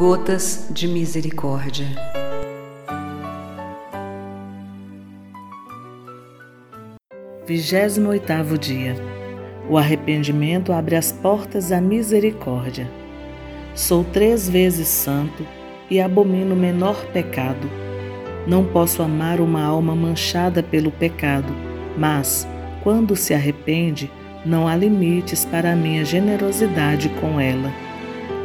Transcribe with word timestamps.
Gotas 0.00 0.66
de 0.70 0.88
Misericórdia. 0.88 1.86
Vigésimo 7.46 8.08
oitavo 8.08 8.56
dia. 8.56 8.96
O 9.68 9.76
arrependimento 9.76 10.72
abre 10.72 10.96
as 10.96 11.12
portas 11.12 11.70
à 11.70 11.82
misericórdia. 11.82 12.90
Sou 13.74 14.02
três 14.02 14.48
vezes 14.48 14.88
santo 14.88 15.46
e 15.90 16.00
abomino 16.00 16.54
o 16.54 16.58
menor 16.58 17.04
pecado. 17.12 17.70
Não 18.46 18.64
posso 18.64 19.02
amar 19.02 19.38
uma 19.38 19.62
alma 19.62 19.94
manchada 19.94 20.62
pelo 20.62 20.90
pecado, 20.90 21.54
mas, 21.98 22.48
quando 22.82 23.14
se 23.14 23.34
arrepende, 23.34 24.10
não 24.46 24.66
há 24.66 24.74
limites 24.74 25.44
para 25.44 25.72
a 25.72 25.76
minha 25.76 26.06
generosidade 26.06 27.10
com 27.20 27.38
ela. 27.38 27.89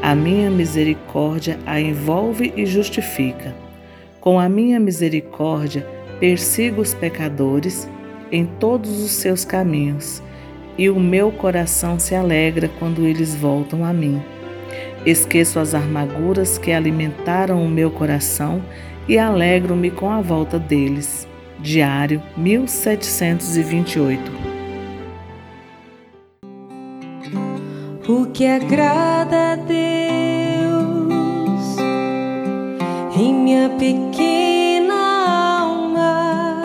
A 0.05 0.13
minha 0.13 0.51
misericórdia 0.51 1.57
a 1.65 1.81
envolve 1.81 2.53
e 2.55 2.63
justifica. 2.63 3.55
Com 4.21 4.39
a 4.39 4.47
minha 4.47 4.79
misericórdia, 4.79 5.83
persigo 6.19 6.79
os 6.79 6.93
pecadores 6.93 7.89
em 8.31 8.45
todos 8.45 9.03
os 9.03 9.09
seus 9.09 9.43
caminhos, 9.43 10.21
e 10.77 10.91
o 10.91 10.99
meu 10.99 11.31
coração 11.31 11.97
se 11.97 12.13
alegra 12.13 12.69
quando 12.77 13.03
eles 13.03 13.33
voltam 13.33 13.83
a 13.83 13.91
mim. 13.91 14.21
Esqueço 15.07 15.57
as 15.59 15.73
amarguras 15.73 16.59
que 16.59 16.71
alimentaram 16.71 17.65
o 17.65 17.67
meu 17.67 17.89
coração 17.89 18.63
e 19.07 19.17
alegro-me 19.17 19.89
com 19.89 20.11
a 20.11 20.21
volta 20.21 20.59
deles. 20.59 21.27
Diário 21.59 22.21
1728 22.37 24.31
O 28.07 28.27
que 28.27 28.45
agrada 28.45 29.53
a 29.53 29.55
Deus 29.55 29.74
em 33.17 33.33
minha 33.33 33.69
pequena 33.69 34.93
alma 35.61 36.57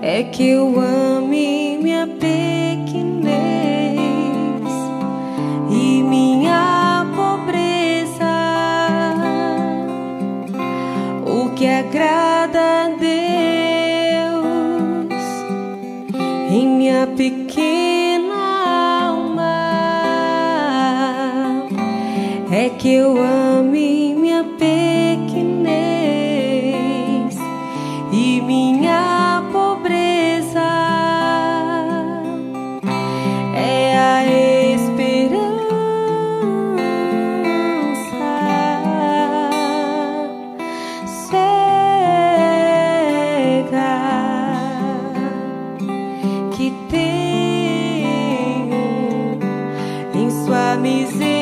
é 0.00 0.22
que 0.22 0.48
eu 0.48 0.80
ame 0.80 1.78
minha 1.82 2.06
pequenez 2.06 2.30
e 5.70 6.02
minha 6.02 7.06
pobreza. 7.14 8.24
O 11.26 11.50
que 11.54 11.66
agrada 11.66 12.84
a 12.84 12.88
Deus 12.98 13.06
em 16.50 16.66
minha 16.66 17.06
pequena 17.08 18.34
alma 19.08 19.56
é 22.50 22.70
que 22.70 22.94
eu 22.94 23.18
ame 23.22 24.05
camiseta. 50.76 51.35